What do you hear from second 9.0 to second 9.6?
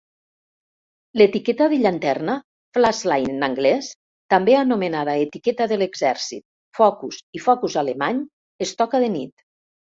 de nit.